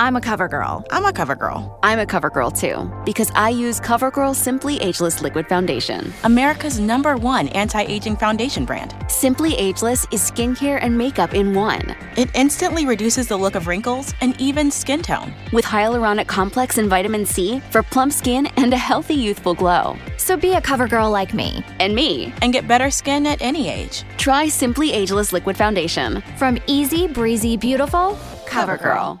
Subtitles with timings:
[0.00, 0.84] I'm a cover girl.
[0.92, 1.76] I'm a cover girl.
[1.82, 6.12] I'm a cover girl too, because I use CoverGirl Simply Ageless Liquid Foundation.
[6.22, 8.94] America's number one anti aging foundation brand.
[9.08, 11.96] Simply Ageless is skincare and makeup in one.
[12.16, 15.34] It instantly reduces the look of wrinkles and even skin tone.
[15.52, 19.96] With hyaluronic complex and vitamin C for plump skin and a healthy youthful glow.
[20.16, 21.64] So be a cover girl like me.
[21.80, 22.32] And me.
[22.40, 24.04] And get better skin at any age.
[24.16, 26.22] Try Simply Ageless Liquid Foundation.
[26.36, 29.20] From easy, breezy, beautiful, CoverGirl.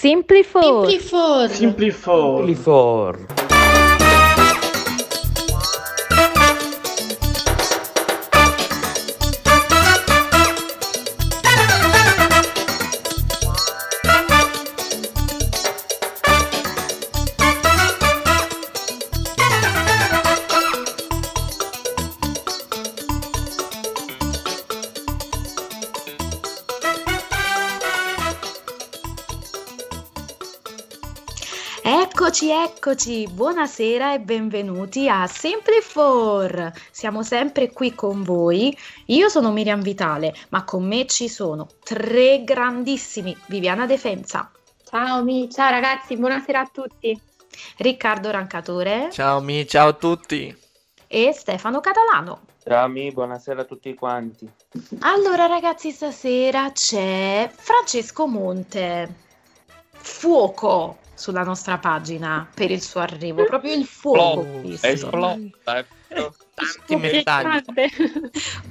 [0.00, 1.48] Simply for.
[1.48, 1.90] Simply
[2.54, 3.57] for.
[32.48, 36.72] Eccoci, eccoci, buonasera e benvenuti a Simply For.
[36.90, 38.74] Siamo sempre qui con voi.
[39.06, 43.36] Io sono Miriam Vitale, ma con me ci sono tre grandissimi.
[43.48, 44.50] Viviana Defensa.
[44.82, 47.20] Ciao Mi, ciao ragazzi, buonasera a tutti.
[47.76, 49.10] Riccardo Rancatore.
[49.12, 50.56] Ciao Mi, ciao a tutti.
[51.06, 52.46] E Stefano Catalano.
[52.64, 54.50] Ciao Mi, buonasera a tutti quanti.
[55.00, 59.26] Allora ragazzi, stasera c'è Francesco Monte.
[59.90, 64.62] Fuoco sulla nostra pagina per il suo arrivo, proprio il fuoco.
[64.80, 65.36] È esplosa,
[66.58, 67.72] tanti messaggi.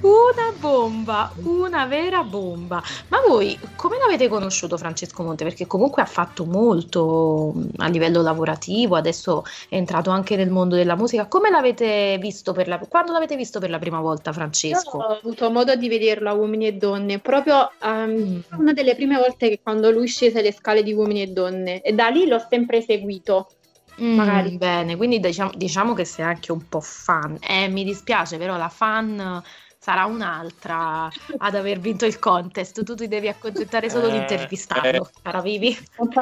[0.00, 2.82] Una bomba, una vera bomba.
[3.08, 5.44] Ma voi come l'avete conosciuto Francesco Monte?
[5.44, 10.96] Perché comunque ha fatto molto a livello lavorativo, adesso è entrato anche nel mondo della
[10.96, 11.26] musica.
[11.26, 14.98] Come l'avete visto per la quando l'avete visto per la prima volta, Francesco?
[14.98, 19.16] Io ho avuto modo di vederlo a Uomini e Donne, proprio um, una delle prime
[19.16, 22.44] volte che quando lui scese le scale di Uomini e Donne e da lì l'ho
[22.48, 23.48] sempre seguito.
[24.00, 27.36] Mm, magari bene, quindi diciamo, diciamo, che sei anche un po' fan.
[27.40, 29.42] Eh, mi dispiace, però la fan
[29.80, 32.82] sarà un'altra ad aver vinto il contest.
[32.84, 35.20] Tu ti devi accontentare solo Eh, di intervistarlo, eh.
[35.22, 35.76] cara Vivi.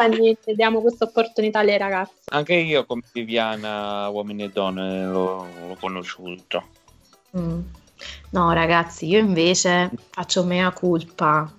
[0.08, 2.14] Niente, diamo questa opportunità alle ragazze.
[2.30, 6.64] Anche io come Viviana, uomini e donne, l'ho, l'ho conosciuto.
[7.36, 7.60] Mm.
[8.30, 11.50] No, ragazzi, io invece faccio mea culpa.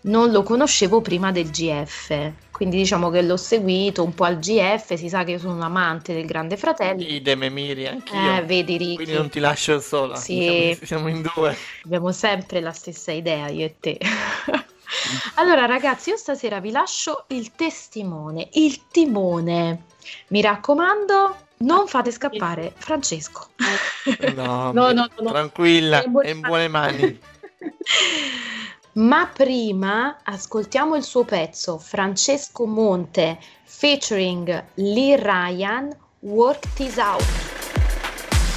[0.00, 4.94] Non lo conoscevo prima del GF, quindi diciamo che l'ho seguito un po' al GF,
[4.94, 7.00] si sa che io sono un amante del Grande Fratello.
[7.00, 8.34] Idem Emiri, anch'io.
[8.34, 10.16] Eh, vedi Ricky, Quindi non ti lascio sola.
[10.16, 10.74] Sì.
[10.74, 11.56] Siamo, siamo in due.
[11.84, 13.98] abbiamo sempre la stessa idea, io e te.
[15.36, 19.84] Allora, ragazzi, io stasera vi lascio il testimone, il timone.
[20.28, 23.50] Mi raccomando, non fate scappare Francesco.
[24.34, 25.30] No, No, no, no.
[25.30, 27.20] tranquilla, in è in buone mani.
[28.98, 37.22] Ma prima ascoltiamo il suo pezzo, Francesco Monte featuring Lee Ryan, Work This Out.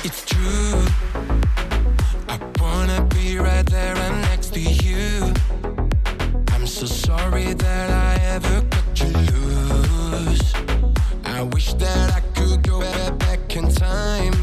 [0.04, 0.84] It's true.
[2.28, 5.32] I wanna be right there and next to you.
[6.54, 10.54] I'm so sorry that I ever cut you loose.
[11.24, 14.41] I wish that I could go ba- back in time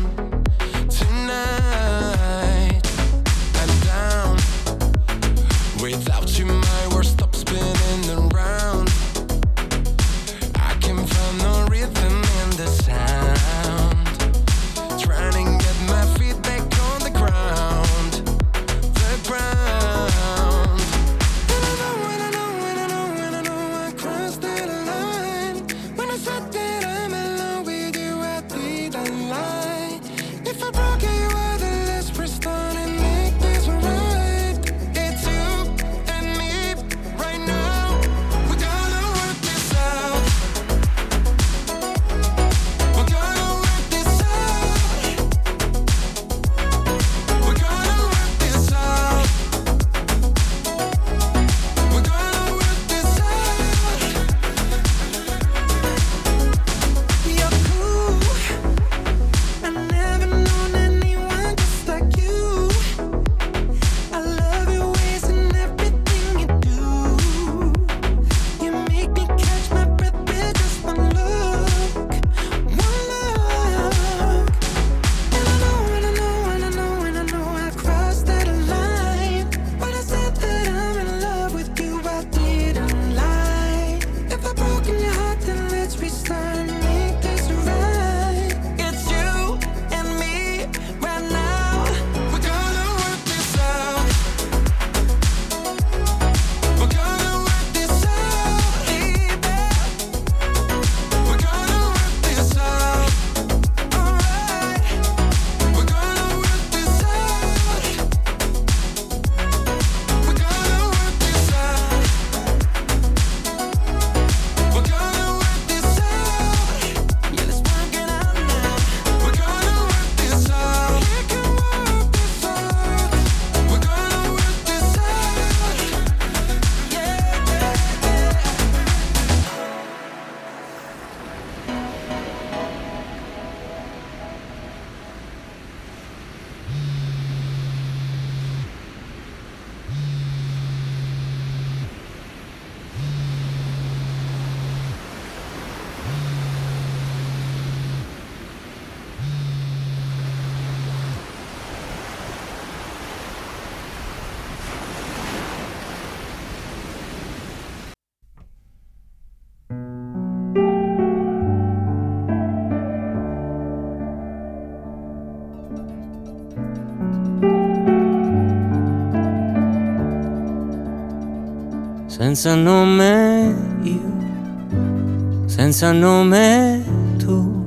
[172.38, 173.52] senza nome
[173.82, 176.84] io, senza nome
[177.16, 177.64] tu.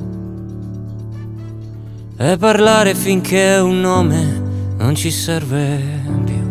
[2.15, 4.41] E parlare finché un nome
[4.77, 5.77] non ci serve
[6.23, 6.41] più.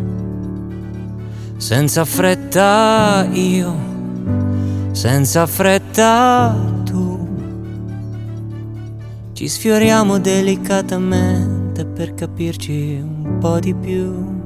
[1.56, 3.74] Senza fretta io,
[4.90, 7.26] senza fretta tu.
[9.32, 14.39] Ci sfioriamo delicatamente per capirci un po' di più.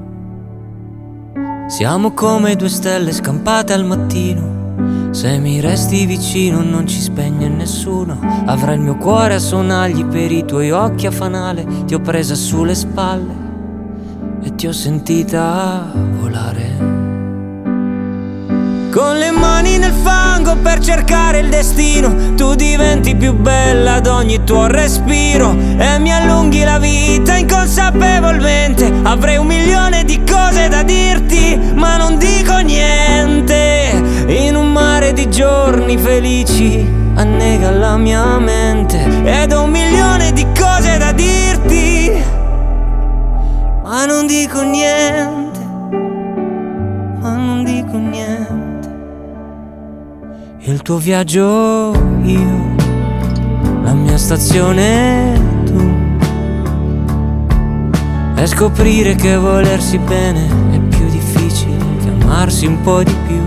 [1.75, 5.11] Siamo come due stelle scampate al mattino.
[5.13, 8.17] Se mi resti vicino non ci spegne nessuno.
[8.47, 11.67] Avrai il mio cuore a sonagli per i tuoi occhi a fanale.
[11.85, 13.35] Ti ho presa sulle spalle
[14.41, 15.91] e ti ho sentita
[16.21, 17.14] volare.
[18.95, 24.45] Con le mani nel fango per cercare il destino, tu diventi più bella ad ogni
[24.45, 28.93] tuo respiro e mi allunghi la vita inconsapevolmente.
[29.03, 34.01] Avrei un milione di cose da dirti, ma non dico niente.
[34.29, 40.47] In un mare di giorni felici annega la mia mente ed ho un milione di
[40.57, 42.13] cose da dirti,
[43.83, 45.44] ma non dico niente,
[50.67, 52.75] Il tuo viaggio io,
[53.83, 55.95] la mia stazione tu.
[58.35, 63.43] E scoprire che volersi bene è più difficile che amarsi un po' di più.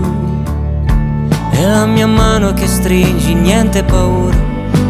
[1.54, 4.38] E la mia mano che stringi, niente paura.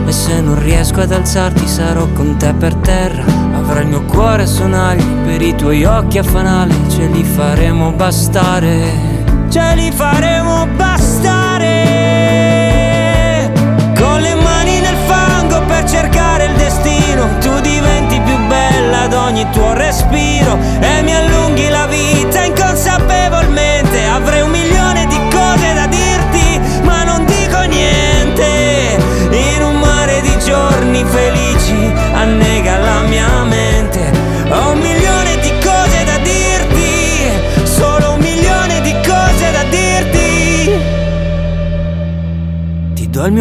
[0.05, 3.23] E se non riesco ad alzarti sarò con te per terra.
[3.55, 6.75] Avrai il mio cuore a sonagli per i tuoi occhi a fanale.
[6.89, 8.91] Ce li faremo bastare,
[9.47, 10.96] ce li faremo bastare.
[13.97, 17.37] Con le mani nel fango per cercare il destino.
[17.39, 20.57] Tu diventi più bella ad ogni tuo respiro.
[20.79, 21.96] E mi allunghi la vita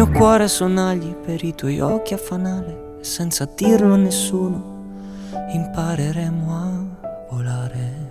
[0.07, 2.99] mio cuore sonagli per i tuoi occhi a fanale.
[3.01, 4.75] Senza dirlo a nessuno
[5.51, 8.05] impareremo a volare.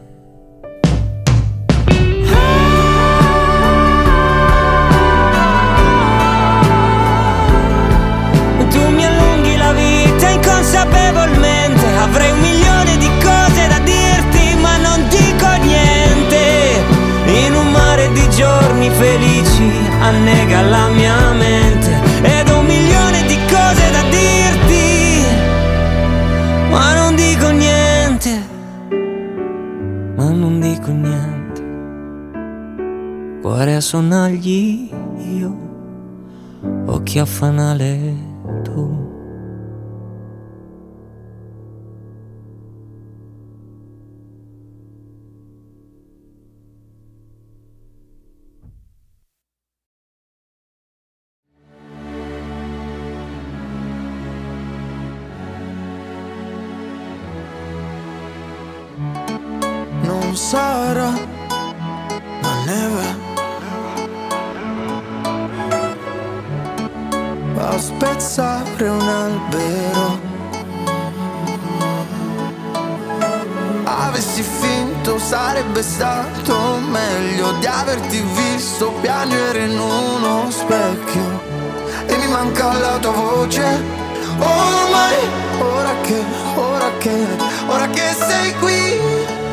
[8.70, 15.06] Tu mi allunghi la vita inconsapevolmente Avrei un milione di cose da dirti ma non
[15.08, 16.82] dico niente
[17.26, 21.45] In un mare di giorni felici annega la mia mente
[33.46, 34.90] Cuore a sonagli
[35.38, 35.56] io
[36.86, 38.12] Occhi a fanale
[38.64, 39.05] tu
[67.78, 70.20] spezzare un albero.
[73.84, 81.42] Avessi finto sarebbe stato meglio di averti visto piangere in uno specchio.
[82.06, 83.64] E mi manca la tua voce.
[84.38, 85.16] Ormai
[85.58, 87.26] ora che ora che
[87.66, 89.00] ora che sei qui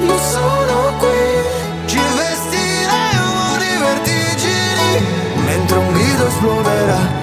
[0.05, 1.61] io sono qui.
[1.85, 5.05] Ci vestiremo di vertigini
[5.45, 7.22] mentre un grido esploderà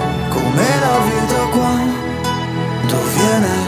[1.50, 3.59] vita quando viene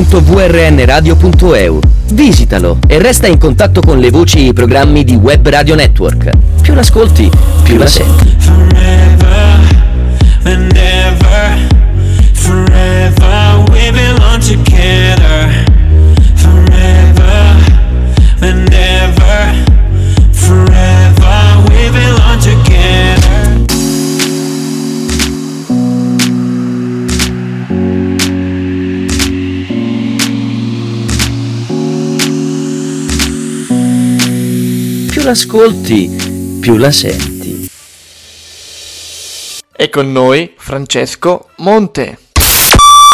[0.00, 1.78] www.vrnradio.eu.
[2.12, 6.30] Visitalo e resta in contatto con le voci e i programmi di Web Radio Network.
[6.62, 7.30] Più l'ascolti,
[7.62, 8.36] più la senti.
[10.42, 11.68] and ever.
[12.32, 15.29] Forever, we belong together.
[35.30, 37.70] L'ascolti, più la senti.
[39.76, 42.18] E con noi Francesco Monte.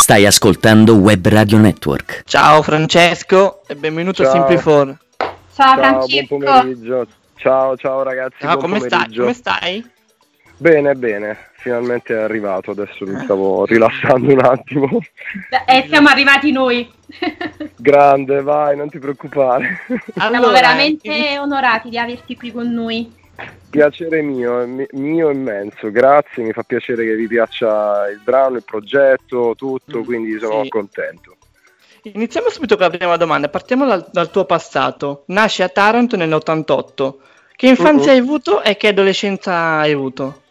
[0.00, 2.22] Stai ascoltando Web Radio Network.
[2.24, 4.32] Ciao Francesco e benvenuto Ciao.
[4.32, 4.96] a Simplifor.
[5.18, 6.36] Ciao, Ciao, Francesco.
[6.38, 7.06] buon pomeriggio.
[7.36, 8.36] Ciao, ciao ragazzi.
[8.40, 9.14] Ciao, buon come stai?
[9.14, 9.90] Come stai?
[10.58, 11.36] Bene, bene.
[11.58, 12.70] Finalmente è arrivato.
[12.70, 14.88] Adesso mi stavo rilassando un attimo.
[15.66, 16.88] E Eh, siamo arrivati noi.
[17.76, 19.80] Grande, vai, non ti preoccupare.
[20.14, 23.12] Siamo veramente onorati di averti qui con noi.
[23.68, 25.90] Piacere mio, mio immenso.
[25.90, 30.62] Grazie, mi fa piacere che vi piaccia il brano, il progetto, tutto, quindi sono Mm,
[30.62, 30.68] sì.
[30.70, 31.36] contento.
[32.02, 33.48] Iniziamo subito con la prima domanda.
[33.48, 35.24] Partiamo dal, dal tuo passato.
[35.26, 37.14] Nasci a Taranto nell'88.
[37.56, 38.18] Che infanzia Mhm.
[38.18, 40.42] hai avuto e che adolescenza hai avuto?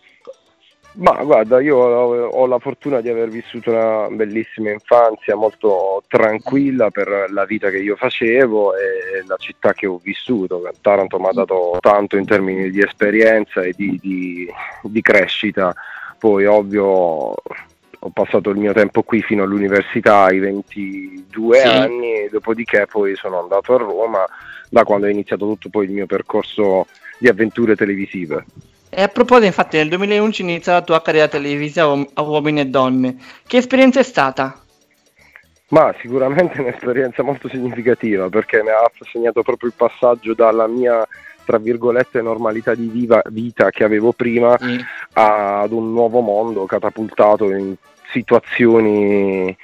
[0.98, 7.28] Ma guarda, io ho, la fortuna di aver vissuto una bellissima infanzia molto tranquilla per
[7.32, 10.70] la vita che io facevo e la città che ho vissuto.
[10.80, 14.50] Taranto mi ha dato tanto in termini di esperienza e di, di-
[14.84, 15.74] di crescita.
[16.18, 21.68] Poi ovvio ho passato il mio tempo qui fino all'università, ai 22 Sì.
[21.68, 24.24] anni, e dopodiché poi sono andato a Roma
[24.70, 26.88] da quando è iniziato tutto poi il mio percorso
[27.18, 28.46] di avventure televisive.
[28.98, 32.68] E a proposito, infatti, nel 2011 inizia la tua carriera televisiva a a Uomini e
[32.68, 33.18] Donne.
[33.46, 34.58] Che esperienza è stata?
[35.70, 41.06] Ma sicuramente è un'esperienza molto significativa perché mi ha segnato proprio il passaggio dalla mia,
[41.44, 44.58] tra virgolette, normalità di viva- vita che avevo prima
[45.12, 47.76] ad un nuovo mondo catapultato in
[48.12, 49.58] situazioni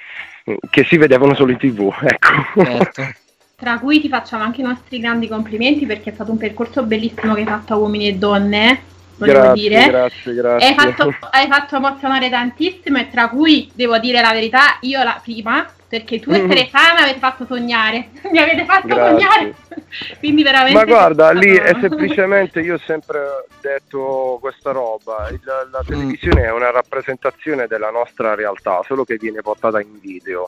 [0.69, 1.89] che si vedevano solo in tv.
[2.03, 2.65] Ecco.
[2.65, 3.13] Certo.
[3.55, 7.33] Tra cui ti facciamo anche i nostri grandi complimenti perché è stato un percorso bellissimo
[7.33, 8.81] che hai fatto a uomini e donne,
[9.25, 9.87] volevo grazie, dire.
[9.89, 10.67] grazie, grazie.
[10.67, 15.19] Hai fatto, hai fatto emozionare tantissimo e tra cui, devo dire la verità, io la
[15.23, 16.47] prima, perché tu e Mhm.
[16.49, 19.09] Teresa mi avete fatto sognare, mi avete fatto Grazie.
[19.11, 19.53] sognare,
[20.19, 20.77] quindi veramente...
[20.77, 23.19] Ma guarda, lì è semplicemente, io ho sempre
[23.61, 29.41] detto questa roba, il- la televisione è una rappresentazione della nostra realtà, solo che viene
[29.41, 30.47] portata in video.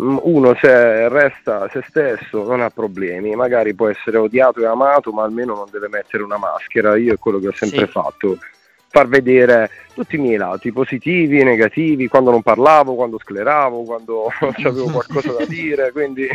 [0.00, 5.12] Mm, Uno se resta se stesso non ha problemi, magari può essere odiato e amato,
[5.12, 6.96] ma almeno non deve mettere una maschera.
[6.96, 7.92] Io è quello che ho sempre Sì.
[7.92, 8.38] fatto,
[8.88, 14.28] far vedere tutti i miei lati, positivi e negativi, quando non parlavo, quando scleravo, quando
[14.64, 16.26] avevo qualcosa da dire, quindi...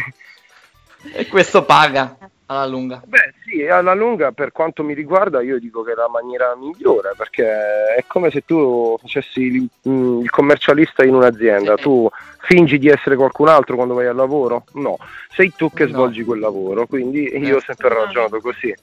[1.13, 2.15] E questo paga
[2.47, 3.01] alla lunga.
[3.05, 7.13] Beh sì, alla lunga per quanto mi riguarda io dico che è la maniera migliore
[7.17, 12.87] perché è come se tu facessi il, mm, il commercialista in un'azienda, tu fingi di
[12.87, 14.63] essere qualcun altro quando vai al lavoro?
[14.73, 14.97] No,
[15.29, 18.73] sei tu che svolgi quel lavoro, quindi io ho sempre ragionato così.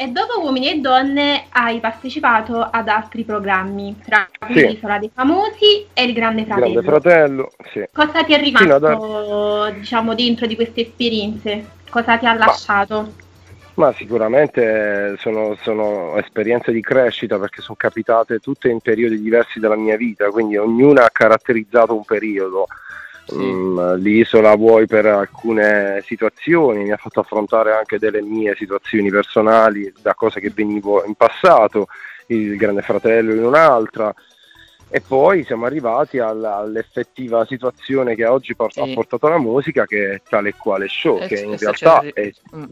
[0.00, 4.68] E dopo Uomini e Donne hai partecipato ad altri programmi, tra cui Sì.
[4.68, 6.70] l'Isola dei Famosi e il Grande Fratello.
[6.70, 7.84] Grande fratello, sì.
[7.92, 11.76] Cosa ti è rimasto, diciamo, dentro di queste esperienze?
[11.90, 13.26] Cosa ti ha lasciato?
[13.74, 19.76] Ma sicuramente sono, sono esperienze di crescita perché sono capitate tutte in periodi diversi della
[19.76, 22.66] mia vita, quindi ognuna ha caratterizzato un periodo.
[23.32, 29.92] Mm, l'isola vuoi per alcune situazioni, mi ha fatto affrontare anche delle mie situazioni personali
[30.00, 31.86] da cose che venivo in passato,
[32.28, 34.12] il Grande Fratello in un'altra.
[34.90, 40.14] E poi siamo arrivati alla- all'effettiva situazione che oggi port- ha portato la musica, che
[40.14, 42.64] è tale e quale show, Eh, che sì, in realtà c'è- è, Mm.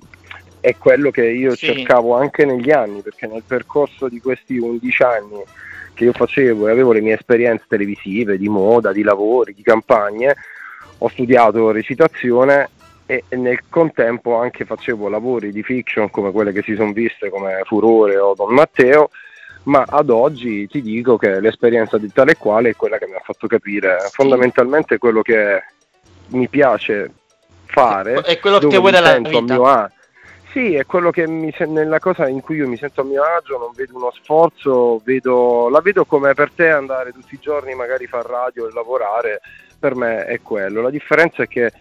[0.60, 1.66] è quello che io Sì.
[1.66, 5.44] cercavo anche negli anni, perché nel percorso di questi 11 anni
[5.92, 10.34] che io facevo e avevo le mie esperienze televisive, di moda, di lavori, di campagne,
[10.98, 12.70] ho studiato recitazione
[13.04, 17.60] e nel contempo anche facevo lavori di fiction come quelle che si sono viste come
[17.64, 19.10] Furore o Don Matteo,
[19.66, 23.14] ma ad oggi ti dico che l'esperienza di tale e quale è quella che mi
[23.14, 25.62] ha fatto capire fondamentalmente quello che
[26.28, 27.12] mi piace
[27.66, 29.40] fare È quello che vuoi dalla vita.
[29.40, 29.90] mio a-
[30.52, 33.58] Sì, è quello che mi nella cosa in cui io mi sento a mio agio,
[33.58, 38.06] non vedo uno sforzo, vedo, la vedo come per te andare tutti i giorni magari
[38.06, 39.40] far radio e lavorare,
[39.78, 40.80] per me è quello.
[40.80, 41.72] La differenza è che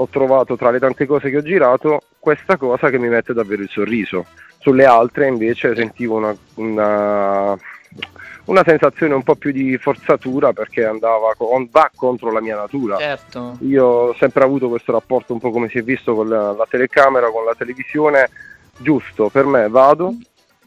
[0.00, 3.62] ho trovato tra le tante cose che ho girato questa cosa che mi mette davvero
[3.62, 4.26] il sorriso.
[4.58, 7.58] Sulle altre invece sentivo una, una
[8.44, 12.96] una sensazione un po' più di forzatura perché andava con, va contro la mia natura.
[12.96, 13.58] Certo.
[13.60, 16.66] Io ho sempre avuto questo rapporto un po' come si è visto con la, la
[16.68, 18.30] telecamera, con la televisione,
[18.78, 20.14] giusto, per me vado,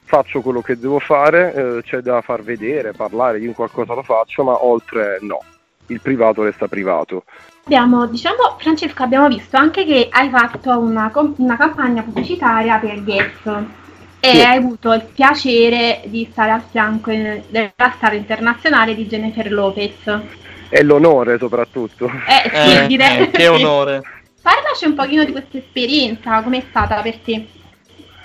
[0.04, 4.04] faccio quello che devo fare, eh, c'è da far vedere, parlare di un qualcosa lo
[4.04, 5.40] faccio, ma oltre no.
[5.88, 7.24] Il privato resta privato.
[7.66, 13.46] Abbiamo, diciamo, Francesco, abbiamo visto anche che hai fatto una, una campagna pubblicitaria per Guess
[14.20, 14.40] e Sì.
[14.42, 20.20] hai avuto il piacere di stare al fianco eh, della star internazionale di Jennifer Lopez.
[20.70, 22.06] E l'onore soprattutto.
[22.28, 23.22] Eh, sì, Eh, direi.
[23.22, 24.02] eh, che onore.
[24.42, 27.46] Parlaci un pochino di questa esperienza, com'è stata per te?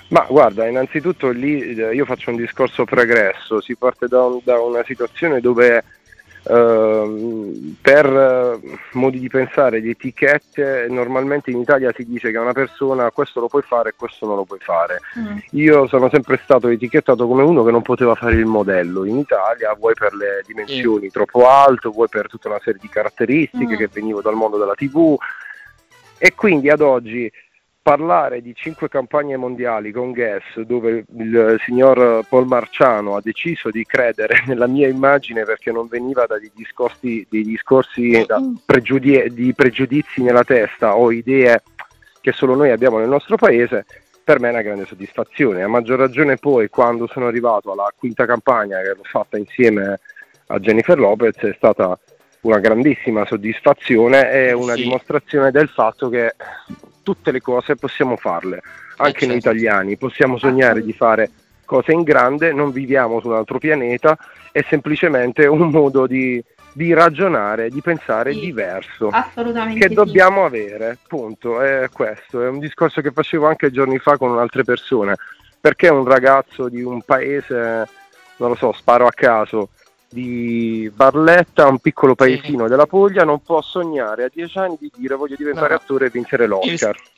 [0.09, 4.59] Ma guarda, innanzitutto lì eh, io faccio un discorso pregresso, si parte da, un- da
[4.59, 5.83] una situazione dove
[6.49, 12.53] ehm, per eh, modi di pensare, di etichette, normalmente in Italia si dice che una
[12.53, 14.99] persona questo lo puoi fare e questo non lo puoi fare.
[15.51, 19.73] Io sono sempre stato etichettato come uno che non poteva fare il modello in Italia,
[19.73, 23.77] vuoi per le dimensioni troppo alto, vuoi per tutta una serie di caratteristiche Mm.
[23.77, 25.15] che venivo dal mondo della TV
[26.17, 27.31] e quindi ad oggi
[27.87, 33.85] parlare di cinque campagne mondiali con Guess dove il signor Paul Marciano ha deciso di
[33.85, 39.53] credere nella mia immagine perché non veniva da dei discorsi, dei discorsi da pregiudi- di
[39.53, 41.63] pregiudizi nella testa o idee
[42.19, 43.85] che solo noi abbiamo nel nostro paese,
[44.21, 45.63] per me è una grande soddisfazione.
[45.63, 49.97] A maggior ragione poi quando sono arrivato alla quinta campagna che l'ho fatta insieme
[50.47, 51.97] a Jennifer Lopez è stata
[52.47, 54.83] una grandissima soddisfazione e una Sì.
[54.83, 56.33] dimostrazione del fatto che
[57.03, 58.61] tutte le cose possiamo farle,
[58.97, 59.57] anche noi certo.
[59.57, 61.29] italiani, possiamo sognare di fare
[61.65, 64.17] cose in grande, non viviamo su un altro pianeta,
[64.51, 69.93] è semplicemente un modo di, di ragionare, di pensare diverso Assolutamente che sì.
[69.93, 74.63] dobbiamo avere, punto, è questo, è un discorso che facevo anche giorni fa con altre
[74.63, 75.15] persone,
[75.59, 77.87] perché un ragazzo di un paese,
[78.37, 79.69] non lo so, sparo a caso,
[80.09, 85.15] di Barletta, un piccolo paesino della Puglia, non può sognare a dieci anni di dire
[85.15, 85.75] voglio diventare No.
[85.75, 86.95] attore e vincere l'Oscar.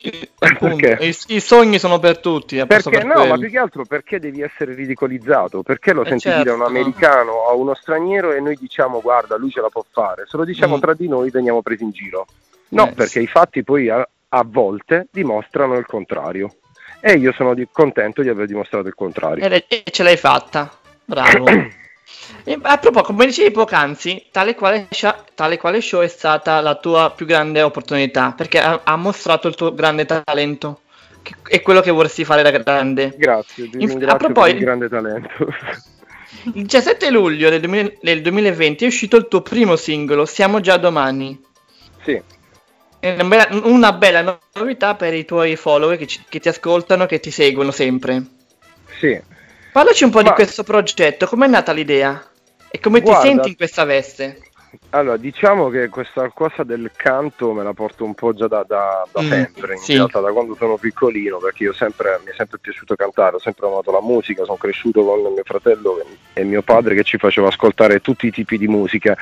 [1.00, 2.58] I, i sogni sono per tutti.
[2.58, 3.34] apposta Perché per no, quello.
[3.34, 5.62] ma più che altro perché devi essere ridicolizzato?
[5.62, 6.38] Perché lo Eh, senti certo.
[6.42, 9.68] dire a un americano o a uno straniero e noi diciamo guarda, lui ce la
[9.68, 10.24] può fare.
[10.26, 10.80] Se lo diciamo Mm.
[10.80, 12.26] tra di noi veniamo presi in giro.
[12.70, 16.54] No, Eh, perché i fatti poi a, a volte dimostrano il contrario.
[17.00, 19.44] E io sono di- contento di aver dimostrato il contrario.
[19.44, 20.70] E, e ce l'hai fatta.
[21.04, 21.44] Bravo.
[22.44, 26.74] E a proposito, come dicevi poc'anzi, tale quale, sha- tale quale show è stata la
[26.76, 30.80] tua più grande opportunità, perché ha, ha mostrato il tuo grande talento,
[31.22, 33.14] che è quello che vorresti fare da grande.
[33.16, 35.28] Grazie, ti Inf- a proposito- il grande talento.
[36.54, 40.76] Il 17 luglio del, 2000 del 2020 è uscito il tuo primo singolo, Siamo già
[40.78, 41.38] domani.
[42.04, 42.22] Sì.
[42.98, 46.48] È una bella, una bella no- novità per i tuoi follower che, ci- che ti
[46.48, 48.22] ascoltano, che ti seguono sempre.
[48.98, 49.20] Sì.
[49.72, 52.24] Parlaci un po' Ma- di questo progetto, com'è nata l'idea?
[52.70, 54.40] E come Guarda- ti senti in questa veste?
[54.90, 59.04] Allora, diciamo che questa cosa del canto me la porto un po' già da, da-
[59.10, 59.94] da Mm, sempre, in sì.
[59.94, 63.66] realtà da quando sono piccolino, perché io sempre, mi è sempre piaciuto cantare, ho sempre
[63.66, 66.00] amato la musica, sono cresciuto con mio fratello
[66.32, 69.16] e mio padre che ci faceva ascoltare tutti i tipi di musica.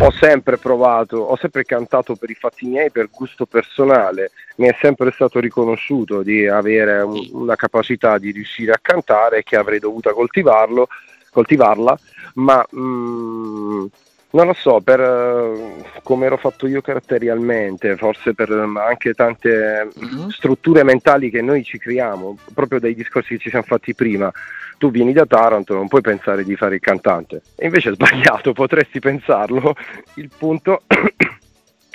[0.00, 4.76] Ho sempre provato, ho sempre cantato per i fatti miei, per gusto personale, mi è
[4.80, 9.78] sempre stato riconosciuto di avere un- una capacità di riuscire a cantare e che avrei
[9.80, 10.88] dovuto coltivarlo,
[11.30, 11.98] coltivarla,
[12.34, 13.86] ma mm,
[14.34, 19.88] non lo so, per eh, come ero fatto io caratterialmente, forse per eh, anche tante
[19.96, 24.32] mm, strutture mentali che noi ci creiamo, proprio dai discorsi che ci siamo fatti prima.
[24.76, 27.42] Tu vieni da Taranto, non puoi pensare di fare il cantante.
[27.54, 29.74] E invece è sbagliato, potresti pensarlo.
[30.14, 30.82] Il punto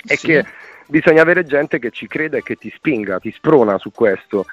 [0.06, 0.44] è che
[0.86, 4.46] bisogna avere gente che ci creda e che ti spinga, ti sprona su questo.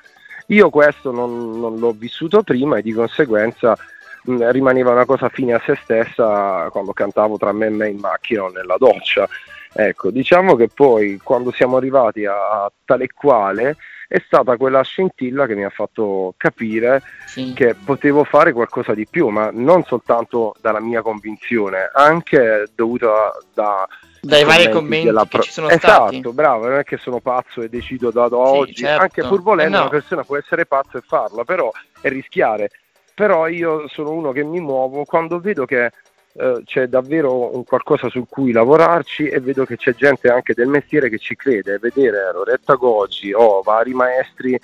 [0.47, 3.77] Io questo non, non l'ho vissuto prima e di conseguenza
[4.27, 7.99] mh, rimaneva una cosa fine a se stessa quando cantavo tra me e me in
[7.99, 9.27] macchina o nella doccia.
[9.73, 13.75] Ecco, diciamo che poi quando siamo arrivati a, tale quale
[14.07, 17.01] è stata quella scintilla che mi ha fatto capire
[17.53, 23.85] che potevo fare qualcosa di più, ma non soltanto dalla mia convinzione, anche dovuta da
[24.21, 26.21] Dai vari commenti della che ci sono esatto, stati.
[26.33, 29.01] bravo, non è che sono pazzo e decido da, da oggi, certo.
[29.01, 29.85] anche pur volendo Eh no.
[29.85, 31.69] una persona può essere pazza e farla, però
[32.01, 32.69] è rischiare.
[33.17, 35.89] Però io sono uno che mi muovo quando vedo che
[36.33, 40.67] eh, c'è davvero un qualcosa su cui lavorarci e vedo che c'è gente anche del
[40.67, 41.79] mestiere che ci crede.
[41.79, 44.55] Vedere Loretta Goggi o vari maestri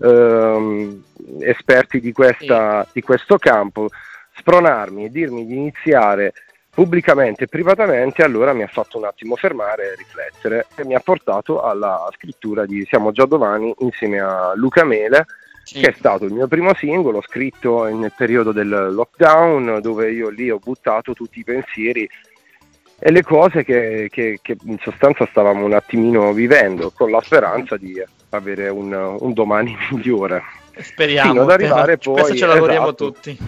[0.00, 1.04] ehm,
[1.38, 3.88] esperti di, questa, di questo campo
[4.34, 6.32] spronarmi e dirmi di iniziare
[6.68, 11.00] pubblicamente e privatamente, allora mi ha fatto un attimo fermare e riflettere e mi ha
[11.00, 15.26] portato alla scrittura di Siamo già domani insieme a Luca Mele
[15.72, 20.50] che è stato il mio primo singolo scritto nel periodo del lockdown, dove io lì
[20.50, 22.08] ho buttato tutti i pensieri
[22.98, 27.76] e le cose che, che- che in sostanza stavamo un attimino vivendo, con la speranza
[27.76, 30.42] di avere un, un domani migliore.
[30.76, 31.30] Speriamo.
[31.32, 33.12] Fino ad arrivare per- questo poi, ce lavoriamo esatto.
[33.12, 33.38] tutti.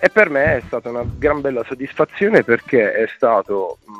[0.00, 3.92] E per me è stata una gran bella soddisfazione perché è stato mh,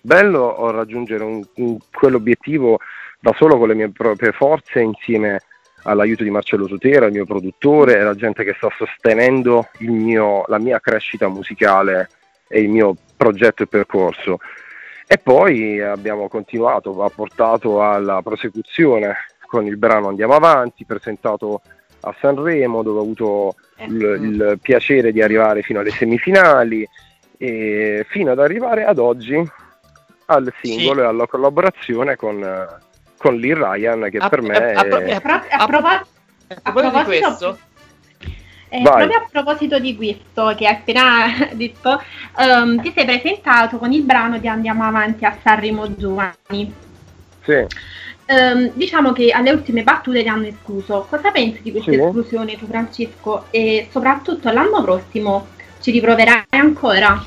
[0.00, 2.78] bello raggiungere un- un- quell'obiettivo
[3.20, 5.40] da solo con le mie proprie forze insieme
[5.84, 10.44] all'aiuto di Marcello Sotera, il mio produttore e la gente che sta sostenendo il mio-
[10.48, 12.08] la mia crescita musicale
[12.48, 14.38] e il mio progetto e percorso.
[15.06, 21.62] E poi abbiamo continuato, ha portato alla prosecuzione con il brano Andiamo Avanti, presentato
[22.00, 23.54] a Sanremo dove ho avuto
[23.86, 26.86] il, il piacere di arrivare fino alle semifinali.
[27.40, 29.40] E fino ad arrivare ad oggi
[30.26, 32.44] al singolo e alla collaborazione con,
[33.18, 35.12] con Lee Ryan che A- per me a- a- è...
[35.12, 37.58] A, pro- a propo- A proposito di questo,
[38.70, 42.00] eh, proprio a proposito di questo che hai appena detto,
[42.38, 46.72] ehm, ti sei presentato con il brano di Andiamo avanti a Sanremo Giovani.
[47.42, 47.66] Sì.
[48.30, 51.06] Ehm, diciamo che alle ultime battute ti hanno escluso.
[51.08, 51.98] Cosa pensi di questa Sì.
[51.98, 53.46] esclusione tu Francesco?
[53.50, 55.48] E soprattutto l'anno prossimo
[55.80, 57.22] ci riproverai ancora?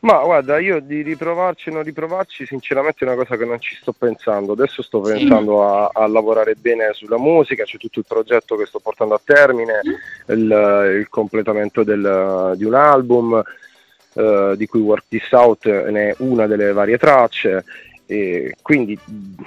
[0.00, 3.74] Ma guarda, io di riprovarci o non riprovarci, sinceramente è una cosa che non ci
[3.80, 4.52] sto pensando.
[4.52, 8.78] Adesso sto pensando a, a lavorare bene sulla musica, c'è tutto il progetto che sto
[8.78, 9.80] portando a termine,
[10.28, 13.42] il, il completamento del- di un album,
[14.14, 17.64] eh, di cui Work This Out ne è una delle varie tracce,
[18.06, 19.42] e quindi mh,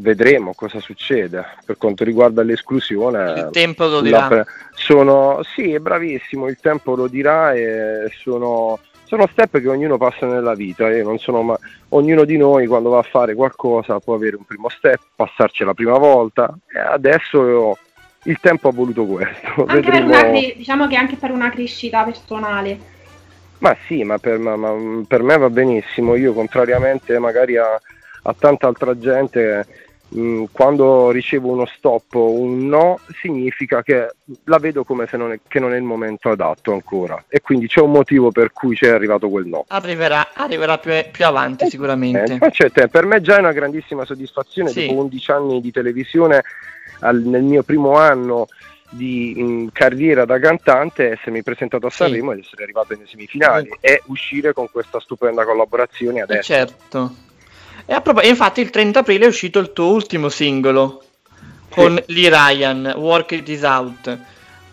[0.00, 1.44] vedremo cosa succede.
[1.64, 4.26] Per quanto riguarda l'esclusione, il tempo lo dirà.
[4.28, 9.96] pre- sono, sì, è bravissimo, il tempo lo dirà e sono, sono step che ognuno
[9.98, 10.88] passa nella vita.
[10.90, 11.58] Io non sono ma-
[11.90, 15.74] ognuno di noi quando va a fare qualcosa può avere un primo step, passarci la
[15.74, 17.76] prima volta e adesso
[18.24, 19.46] il tempo ha voluto questo.
[19.68, 22.92] Anche per Vedremo- una cre- diciamo che anche per una crescita personale.
[23.58, 24.72] Ma sì, ma per, ma- ma
[25.06, 26.16] per me va benissimo.
[26.16, 27.80] Io, contrariamente magari a,
[28.22, 29.66] a tanta altra gente,
[30.14, 34.08] mh, quando ricevo uno stop o un no, significa che
[34.44, 37.22] la vedo come se non è, che non è il momento adatto ancora.
[37.28, 39.64] E quindi c'è un motivo per cui c'è arrivato quel no.
[39.68, 42.38] Arriverà, arriverà più, più avanti sicuramente.
[42.40, 42.88] Eh, c'è te.
[42.88, 44.86] Per me già è una grandissima soddisfazione Sì.
[44.86, 46.42] dopo 11 anni di televisione,
[47.00, 48.46] al- nel mio primo anno
[48.90, 54.52] di carriera da cantante, essermi presentato a Sanremo ed essere arrivato nelle semifinali e uscire
[54.52, 56.42] con questa stupenda collaborazione Eh, adesso.
[56.52, 57.14] certo.
[57.86, 61.02] E e infatti il 30 aprile è uscito il tuo ultimo singolo
[61.68, 64.18] con Lee Ryan, Work It Is Out.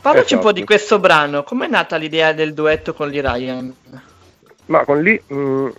[0.02, 0.60] Parlaci un po' Esatto.
[0.60, 3.76] di questo brano, com'è nata l'idea del duetto con Lee Ryan?
[4.68, 5.70] Ma con lì mh,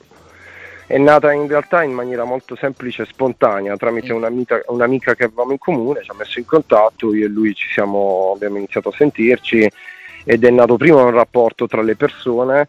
[0.87, 5.53] è nata in realtà in maniera molto semplice e spontanea, tramite un'amica, un'amica che avevamo
[5.53, 8.95] in comune, ci ha messo in contatto, io e lui ci siamo, abbiamo iniziato a
[8.97, 9.71] sentirci
[10.25, 12.69] ed è nato prima un rapporto tra le persone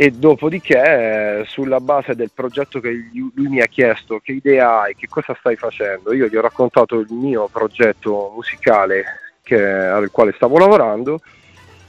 [0.00, 4.94] e dopodiché eh, sulla base del progetto che lui mi ha chiesto che idea hai,
[4.94, 9.04] che cosa stai facendo, io gli ho raccontato il mio progetto musicale
[9.42, 11.20] che- al quale stavo lavorando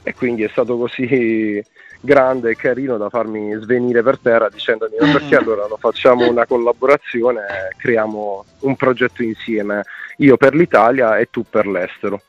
[0.02, 1.62] e quindi è stato così
[2.02, 6.46] grande e carino da farmi svenire per terra dicendomi ma perché allora non facciamo una
[6.46, 7.42] collaborazione
[7.76, 9.84] creiamo un progetto insieme,
[10.16, 12.20] io per l'Italia e tu per l'estero.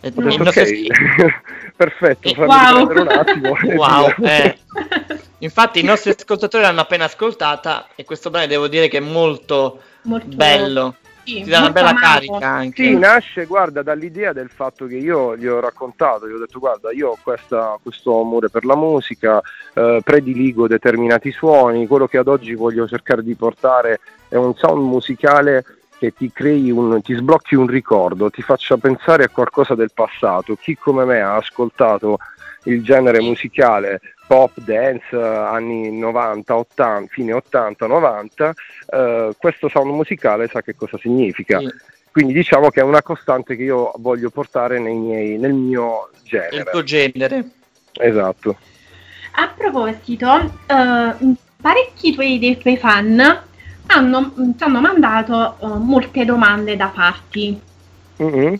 [0.00, 1.34] Ho detto il nostro ok,
[1.76, 3.00] perfetto, fammi Wow.
[3.00, 3.56] un attimo.
[3.74, 4.56] Wow, eh.
[5.38, 9.80] Infatti i nostri ascoltatori l'hanno appena ascoltata e questo brano devo dire che è molto,
[10.02, 10.94] Molto- bello.
[11.24, 12.04] sì, Ti dà una bella amato.
[12.06, 12.84] carica anche.
[12.84, 16.92] Sì, nasce, guarda, dall'idea del fatto che io gli ho raccontato, gli ho detto guarda,
[16.92, 19.40] io ho questa- questo amore per la musica,
[19.74, 24.82] eh, prediligo determinati suoni, quello che ad oggi voglio cercare di portare è un sound
[24.86, 25.64] musicale
[25.98, 30.56] che ti crei un, ti sblocchi un ricordo, ti faccia pensare a qualcosa del passato.
[30.56, 32.18] Chi come me ha ascoltato
[32.64, 38.54] il genere musicale pop, dance, eh, anni 90, 80, fine 80, 90,
[38.90, 41.60] eh, questo sound musicale sa che cosa significa.
[42.10, 46.20] Quindi diciamo che è una costante che io voglio portare nei miei- nel mio Il
[46.28, 46.70] genere.
[46.70, 47.50] tuo genere.
[47.92, 48.56] Esatto.
[49.38, 50.34] A proposito,
[50.66, 53.42] eh, parecchi tuoi, dei tuoi fan
[53.88, 57.60] hanno, ti hanno mandato eh, molte domande da farti,
[58.18, 58.58] Mhm.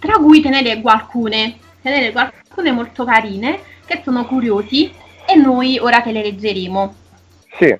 [0.00, 4.92] tra cui te ne leggo alcune, te ne leggo alcune molto carine che sono curiosi
[5.26, 6.94] e noi ora te le leggeremo.
[7.58, 7.76] Sì.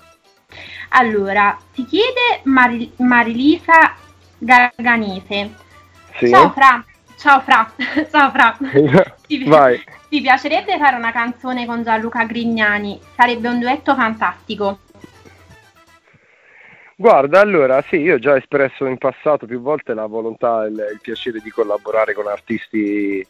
[0.90, 3.94] Allora, ti chiede Mari- Marilisa
[4.38, 5.51] Garganese.
[6.18, 6.29] Sì.
[6.31, 6.85] Ciao Fra,
[7.18, 7.70] ciao Fra,
[8.11, 8.57] ciao Fra.
[9.29, 9.79] Ti, Vai.
[10.09, 12.98] ti piacerebbe fare una canzone con Gianluca Grignani?
[13.14, 14.79] Sarebbe un duetto fantastico.
[17.00, 20.88] Guarda, allora sì, io ho già espresso in passato più volte la volontà e il,
[20.94, 23.24] il piacere di collaborare con artisti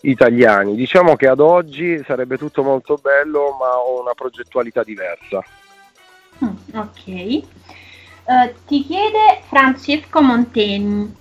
[0.00, 0.74] italiani.
[0.74, 5.44] Diciamo che ad oggi sarebbe tutto molto bello, ma ho una progettualità diversa.
[6.42, 7.06] Mm, ok.
[7.08, 7.44] Eh,
[8.66, 11.14] ti chiede Francesco Monteni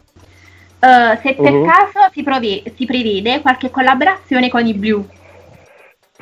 [0.79, 1.65] eh, se per Mhm.
[1.65, 5.05] caso si, prove- si prevede qualche collaborazione con i blu.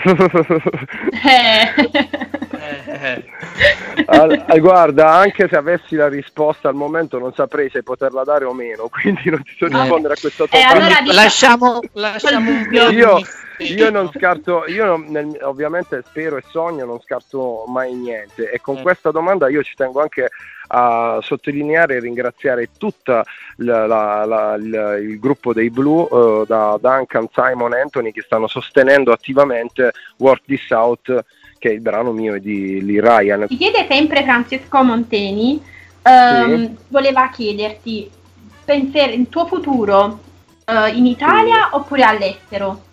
[2.92, 3.24] Eh.
[4.06, 8.46] Al- al- guarda, anche se avessi la risposta al momento non saprei se poterla dare
[8.46, 10.72] o meno, quindi non ti so rispondere a questa Eh, domanda.
[10.86, 12.50] allora dici- Lasciamo, lasciamo
[12.92, 13.22] io.
[13.60, 18.60] Io non scarto, io non- nel- ovviamente spero e sogno, non scarto mai niente e
[18.62, 18.82] con Eh.
[18.82, 20.30] questa domanda io ci tengo anche
[20.72, 23.24] a sottolineare e ringraziare tutto
[23.58, 30.44] il, il gruppo dei Blue, eh, da Duncan, Simon, Anthony che stanno sostenendo attivamente Work
[30.46, 31.26] This Out
[31.58, 33.48] che è il brano mio e di Lee Ryan.
[33.48, 35.62] Ti chiede sempre Francesco Monteni,
[36.04, 38.10] ehm, voleva chiederti,
[38.64, 40.20] penser- il tuo futuro
[40.66, 42.84] eh, in Italia oppure all'estero?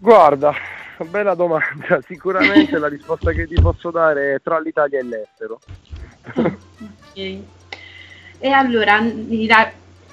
[0.00, 0.54] Guarda,
[1.10, 5.60] bella domanda, sicuramente la risposta che ti posso dare è tra l'Italia e l'estero.
[6.80, 7.42] Ok.
[8.38, 9.00] E allora,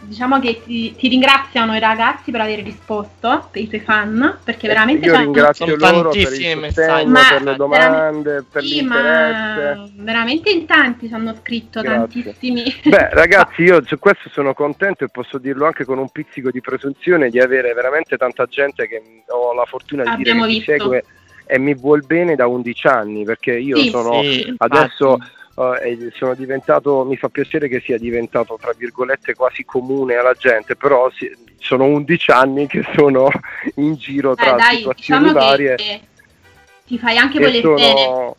[0.05, 4.67] diciamo che ti, ti ringraziano i ragazzi per aver risposto, per i tuoi fan, perché
[4.67, 7.09] veramente Io ringrazio Sono loro per il tantissimi sostegno, messaggi.
[7.09, 9.75] Ma per le domande, per Sì, l'interesse.
[9.75, 12.23] ma veramente in tanti ci hanno scritto, Grazie.
[12.23, 12.63] tantissimi.
[12.83, 16.61] Beh, ragazzi, io su questo sono contento e posso dirlo anche con un pizzico di
[16.61, 20.79] presunzione di avere veramente tanta gente che ho la fortuna di Abbiamo dire che mi
[20.79, 21.05] segue
[21.47, 23.89] e mi vuol bene da 11 anni, perché io Sì.
[23.89, 25.33] sono Sì, adesso infatti.
[26.13, 31.09] Sono diventato, mi fa piacere che sia diventato tra virgolette quasi comune alla gente, però
[31.11, 33.29] si- sono 11 anni che sono
[33.75, 35.75] in giro tra Eh, dai, situazioni diciamo varie.
[35.75, 36.01] che
[36.85, 38.35] ti fai anche voler sono-.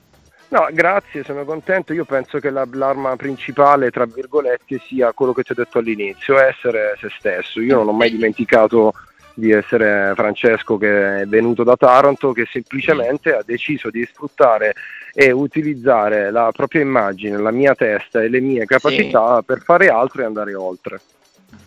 [0.48, 1.92] No, grazie, sono contento.
[1.92, 6.38] Io penso che la- l'arma principale, tra virgolette, sia quello che ti ho detto all'inizio,
[6.38, 7.60] essere se stesso.
[7.60, 8.92] Io non ho mai dimenticato
[9.38, 14.74] di essere Francesco che è venuto da Taranto, che semplicemente ha deciso di sfruttare
[15.12, 20.22] e utilizzare la propria immagine, la mia testa e le mie capacità per fare altro
[20.22, 21.00] e andare oltre.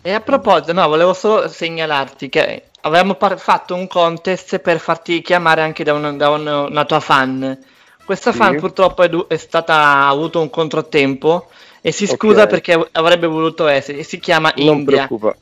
[0.02, 5.22] E a proposito, no, volevo solo segnalarti che avevamo par- fatto un contest per farti
[5.22, 7.56] chiamare anche da, un- da un- una tua fan.
[8.04, 8.38] Questa Sì.
[8.38, 11.48] fan purtroppo è, du- è stata, ha avuto un controtempo
[11.80, 12.48] e si scusa Ok.
[12.48, 15.06] perché avrebbe voluto essere, si chiama Non India.
[15.06, 15.36] preoccupa.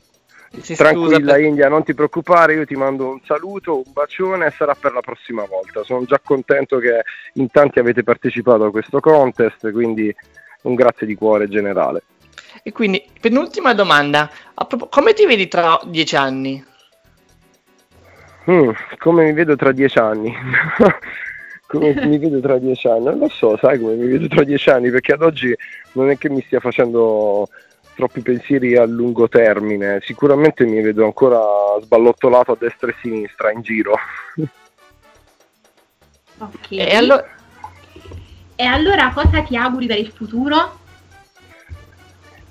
[0.62, 4.50] Si Tranquilla per- India, non ti preoccupare, io ti mando un saluto, un bacione e
[4.50, 5.82] sarà per la prossima volta.
[5.84, 7.02] Sono già contento che
[7.34, 10.14] in tanti avete partecipato a questo contest, quindi
[10.62, 12.02] un grazie di cuore generale.
[12.62, 14.30] E quindi, penultima domanda,
[14.88, 16.64] come ti vedi tra dieci anni?
[18.50, 20.34] Mm, come mi vedo tra dieci anni?
[21.68, 23.04] come mi vedo tra dieci anni?
[23.04, 25.54] Non lo so, sai come mi vedo tra dieci anni, perché ad oggi
[25.92, 27.48] non è che mi stia facendo
[27.98, 31.40] troppi pensieri a lungo termine, sicuramente mi vedo ancora
[31.82, 33.94] sballottolato a destra e a sinistra in giro.
[36.40, 36.70] Ok.
[36.70, 37.24] E allora,
[38.54, 40.78] E allora cosa ti auguri per il futuro?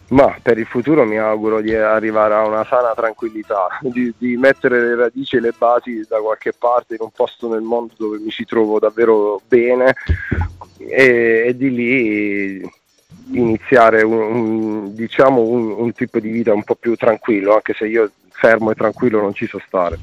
[0.09, 4.81] Ma per il futuro mi auguro di arrivare a una sana tranquillità, di, di mettere
[4.81, 8.29] le radici e le basi da qualche parte in un posto nel mondo dove mi
[8.29, 9.95] ci trovo davvero bene
[10.77, 12.71] e, e di lì
[13.31, 17.85] iniziare un, un- diciamo un, un tipo di vita un po' più tranquillo, anche se
[17.87, 19.97] io fermo e tranquillo non ci so stare.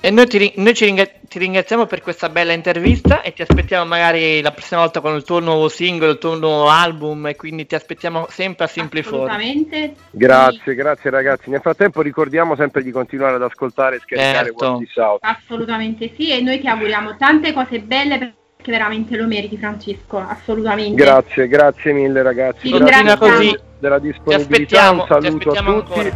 [0.00, 3.84] e noi, ti, noi ci ringa- ti ringraziamo per questa bella intervista e ti aspettiamo
[3.86, 7.66] magari la prossima volta con il tuo nuovo singolo, il tuo nuovo album e quindi
[7.66, 9.14] ti aspettiamo sempre a Simplifor.
[9.14, 9.94] Assolutamente.
[10.10, 11.50] Grazie, grazie ragazzi.
[11.50, 14.82] Nel frattempo ricordiamo sempre di continuare ad ascoltare e scaricare Certo.
[15.00, 15.18] Out.
[15.22, 18.34] Assolutamente sì, e noi ti auguriamo tante cose belle
[18.66, 21.00] perché veramente lo meriti Francesco, assolutamente.
[21.00, 22.62] Grazie, grazie mille ragazzi.
[22.62, 23.36] Ti Grazie ringraziamo.
[23.36, 23.58] così.
[23.78, 26.10] della disponibilità, un saluto a tutti ancora.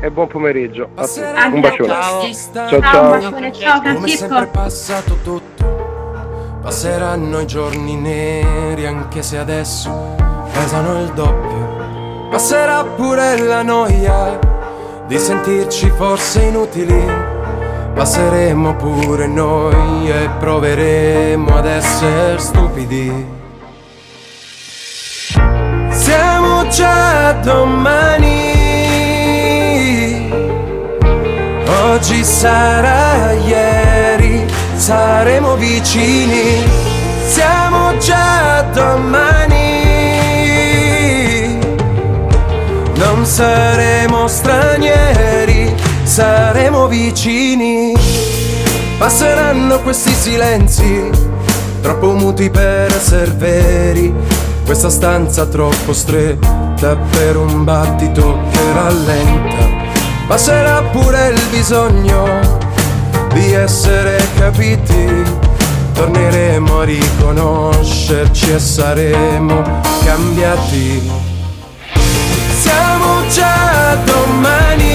[0.00, 0.90] e buon pomeriggio.
[0.94, 1.20] A tutti.
[1.52, 1.88] Un bacione.
[1.88, 2.22] Ciao.
[2.22, 3.10] Ciao Ciao, un ciao.
[3.10, 4.48] bacione, ciao Come Francesco.
[4.52, 10.14] passato tutto, passeranno i giorni neri anche se adesso
[10.52, 12.28] pesano il doppio.
[12.30, 14.38] Passerà pure la noia
[15.06, 17.35] di sentirci forse inutili.
[17.96, 23.10] Passeremo pure noi e proveremo ad essere stupidi.
[25.88, 28.34] Siamo già domani.
[31.90, 34.44] Oggi sarà ieri,
[34.76, 36.62] saremo vicini,
[37.26, 39.64] siamo già domani.
[42.96, 45.74] Non saremo stranieri,
[46.16, 47.92] saremo vicini.
[48.96, 51.10] Passeranno questi silenzi,
[51.82, 54.14] troppo muti per essere veri.
[54.64, 59.84] Questa stanza troppo stretta per un battito che rallenta.
[60.26, 62.24] Passerà pure il bisogno
[63.34, 65.22] di essere capiti.
[65.92, 69.62] Torneremo a riconoscerci e saremo
[70.02, 71.10] cambiati.
[72.58, 74.85] Siamo già domani.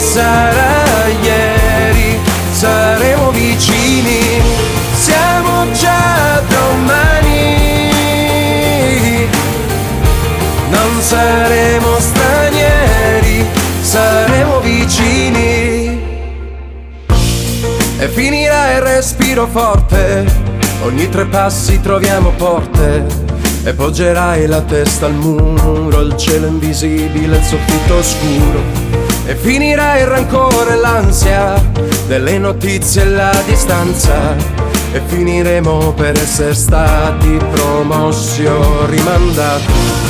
[0.00, 2.18] Sarà ieri,
[2.52, 4.40] saremo vicini.
[4.94, 7.28] Siamo già domani.
[10.70, 13.46] Non saremo stranieri,
[13.82, 16.02] saremo vicini.
[17.98, 20.24] E finirà il respiro forte,
[20.82, 23.04] ogni tre passi troviamo porte.
[23.62, 29.09] E poggerai la testa al muro, il cielo invisibile, il soffitto oscuro.
[29.26, 31.62] E finirà il rancore e l'ansia
[32.06, 34.34] delle notizie e la distanza.
[34.92, 40.08] E finiremo per essere stati promossi o rimandati.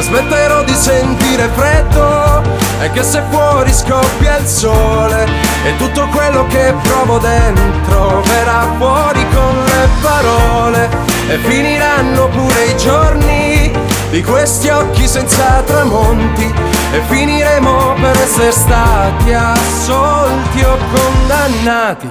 [0.00, 2.42] Smetterò di sentire freddo
[2.80, 5.26] e che se fuori scoppia il sole
[5.64, 10.88] e tutto quello che provo dentro verrà fuori con le parole
[11.28, 13.70] e finiranno pure i giorni
[14.10, 16.52] di questi occhi senza tramonti
[16.92, 22.08] e finiremo per essere stati assolti o condannati.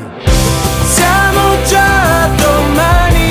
[0.87, 3.27] Siamo già domani.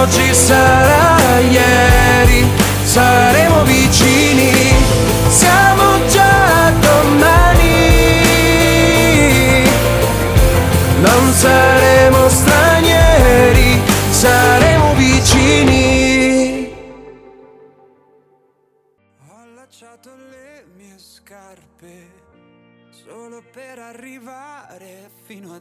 [0.00, 2.50] Oggi sarà ieri,
[2.84, 4.74] saremo vicini,
[5.28, 5.63] siamo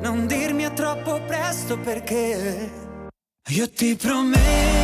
[0.00, 2.70] non dirmi è troppo presto perché
[3.48, 4.75] io ti prometto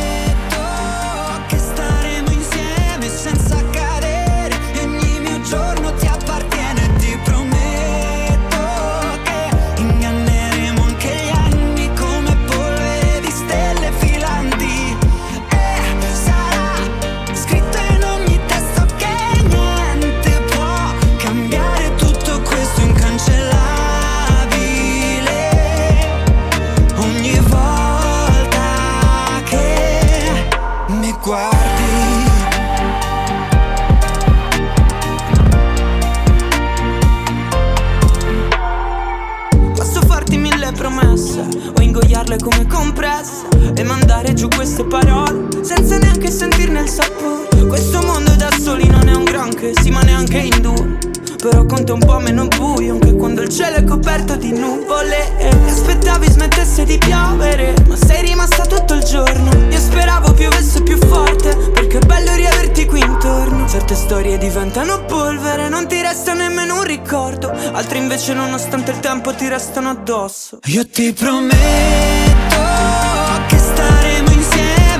[43.75, 47.65] e mandare giù queste parole senza neanche sentirne il sapore.
[47.67, 50.97] Questo mondo da soli non è un granché, sì ma neanche in due.
[51.43, 55.37] Però conta un po' meno buio anche quando il cielo è coperto di nuvole.
[55.37, 59.49] E aspettavi smettesse di piovere, ma sei rimasta tutto il giorno.
[59.69, 63.67] Io speravo piovesse più forte, perché è bello riaverti qui intorno.
[63.67, 67.49] Certe storie diventano polvere, non ti resta nemmeno un ricordo.
[67.49, 70.59] Altre invece, nonostante il tempo, ti restano addosso.
[70.65, 72.12] Io ti prometto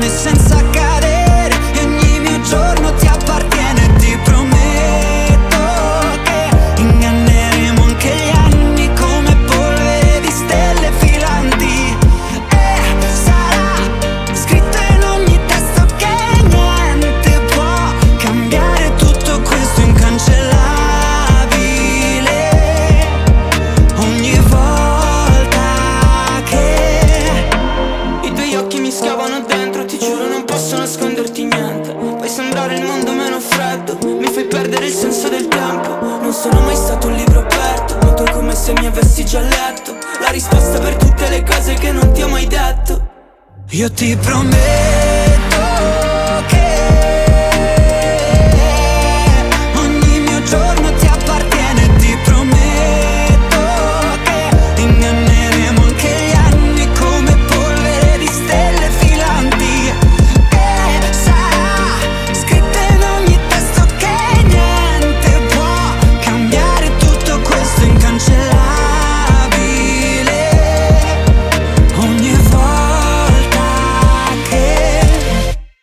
[0.04, 0.83] insieme senza cadere.
[43.84, 45.03] Io ti prometto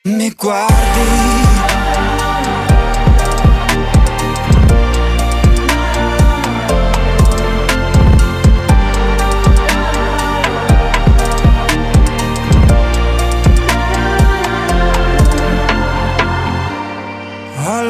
[0.05, 1.41] Mi guardi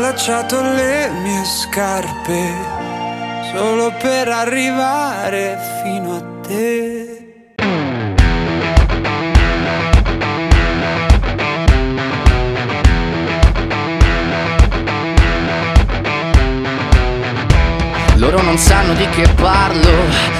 [0.01, 2.53] lasciato le mie scarpe
[3.53, 7.00] solo per arrivare fino a te.
[18.21, 20.39] Loro non sanno di che parlo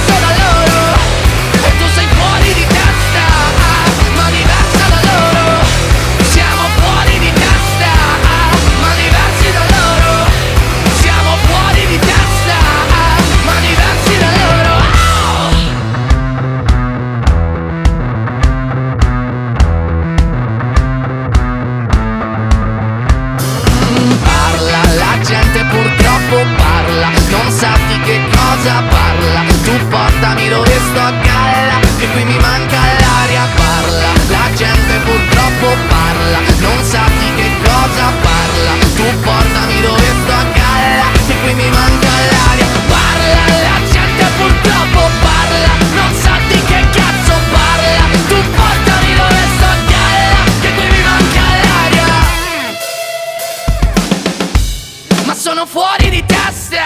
[55.41, 56.83] sono fuori di testa,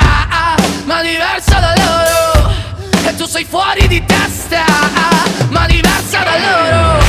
[0.85, 2.53] ma diversa da loro.
[3.05, 4.63] E tu sei fuori di testa,
[5.49, 7.04] ma diversa da loro.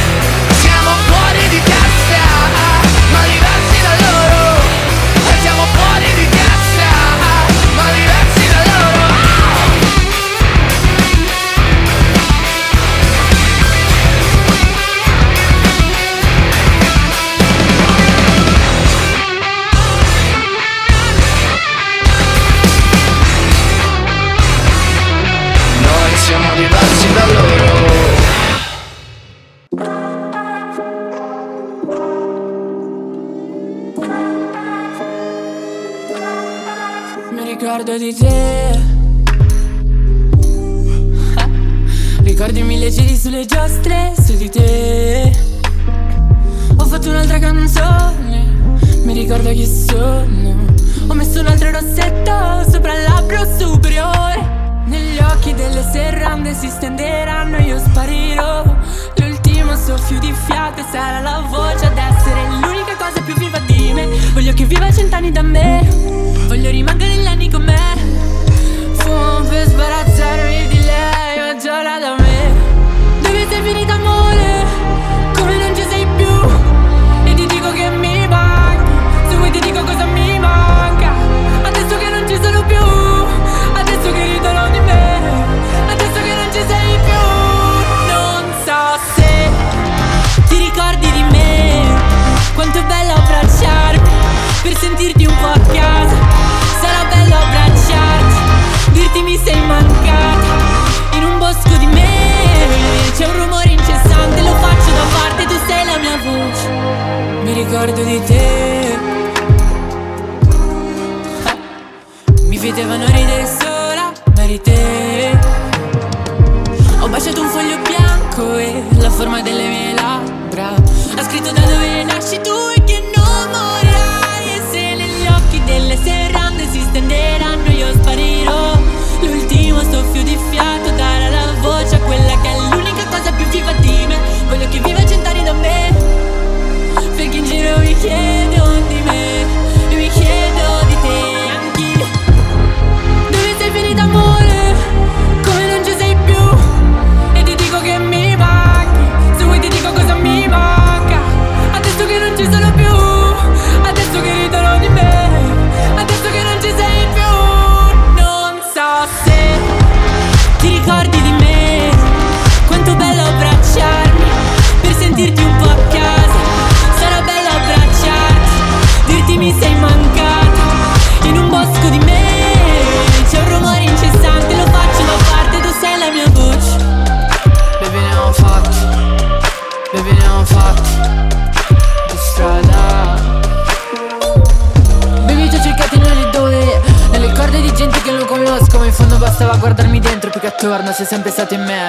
[190.77, 191.81] Attorno sei sempre stato in me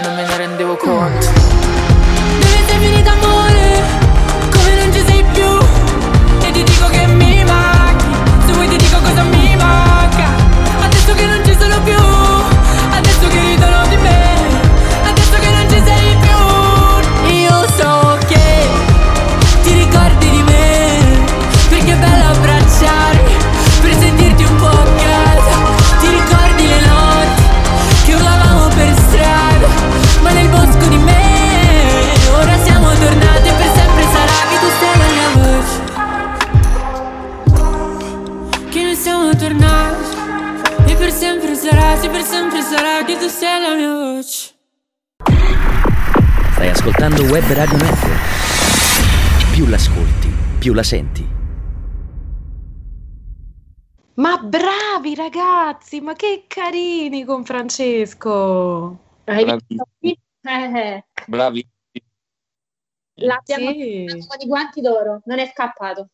[50.77, 51.27] la senti.
[54.15, 58.99] Ma bravi ragazzi, ma che carini con Francesco.
[59.23, 59.61] Hai Bravi.
[59.67, 59.87] visto?
[60.41, 61.67] Eh, Bravi.
[63.15, 64.05] l'abbiamo Sì.
[64.07, 66.09] fatto con i guanti d'oro, non è scappato.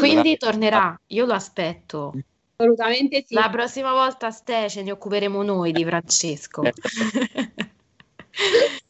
[0.00, 2.12] Quindi tornerà, io lo aspetto.
[2.56, 3.34] Assolutamente sì.
[3.34, 6.62] La prossima volta, Ste, ce ne occuperemo noi di Francesco.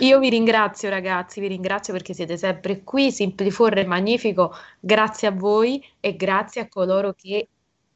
[0.00, 5.30] Io vi ringrazio ragazzi, vi ringrazio perché siete sempre qui, Simplifor è magnifico, grazie a
[5.30, 7.48] voi e grazie a coloro che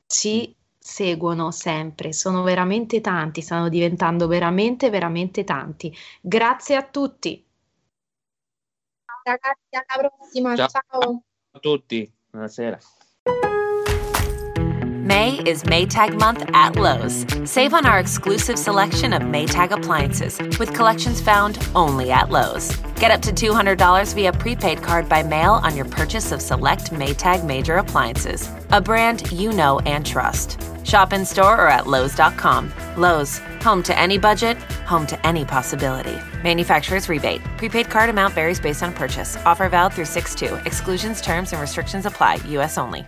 [0.07, 5.95] ci seguono sempre, sono veramente tanti, stanno diventando veramente, veramente tanti.
[6.21, 7.45] Grazie a tutti.
[9.23, 10.69] Ragazzi, alla prossima, Ciao.
[10.69, 11.23] ciao.
[11.53, 12.11] a tutti.
[12.31, 12.79] Buonasera.
[15.09, 17.25] May is Maytag month at Lowe's.
[17.51, 22.77] Save on our exclusive selection of Maytag appliances with collections found only at Lowe's.
[23.01, 27.43] Get up to $200 via prepaid card by mail on your purchase of select Maytag
[27.43, 30.61] major appliances, a brand you know and trust.
[30.85, 32.71] Shop in store or at Lowe's.com.
[32.99, 36.19] Lowe's, home to any budget, home to any possibility.
[36.45, 37.43] Manufacturer's rebate.
[37.57, 39.39] Prepaid card amount varies based on purchase.
[39.47, 40.55] Offer valid through 6 2.
[40.67, 42.35] Exclusions, terms, and restrictions apply.
[42.49, 42.77] U.S.
[42.77, 43.07] only.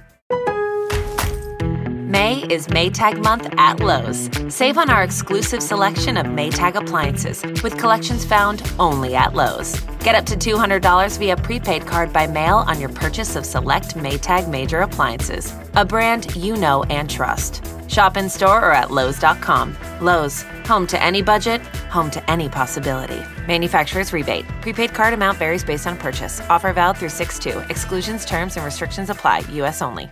[2.11, 4.29] May is Maytag month at Lowe's.
[4.53, 9.79] Save on our exclusive selection of Maytag appliances with collections found only at Lowe's.
[10.01, 14.49] Get up to $200 via prepaid card by mail on your purchase of select Maytag
[14.49, 17.65] major appliances, a brand you know and trust.
[17.87, 19.77] Shop in store or at Lowe's.com.
[20.01, 21.61] Lowe's, home to any budget,
[21.93, 23.23] home to any possibility.
[23.47, 24.47] Manufacturer's rebate.
[24.63, 26.41] Prepaid card amount varies based on purchase.
[26.51, 27.59] Offer valid through 6 2.
[27.69, 29.45] Exclusions, terms, and restrictions apply.
[29.53, 29.81] U.S.
[29.81, 30.11] only.